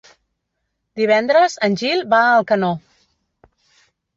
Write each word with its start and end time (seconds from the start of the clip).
Divendres 1.01 1.57
en 1.69 1.77
Gil 1.83 2.01
va 2.15 2.23
a 2.25 2.33
Alcanó. 2.41 2.73